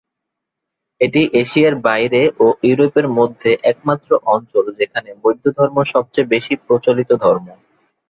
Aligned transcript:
এটি 1.01 1.21
এশিয়ার 1.41 1.75
বাইরে 1.85 2.21
ও 2.39 2.57
ইউরোপের 2.63 3.07
মধ্যে 3.17 3.51
একমাত্র 3.71 4.09
অঞ্চল 4.33 4.65
যেখানে 4.79 5.09
বৌদ্ধধর্ম 5.23 5.77
সবচেয়ে 5.93 6.31
বেশি 6.33 6.53
প্রচলিত 6.65 7.09
ধর্ম। 7.23 7.47